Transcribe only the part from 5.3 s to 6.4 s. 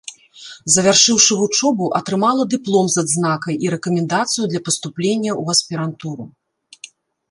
ў аспірантуру.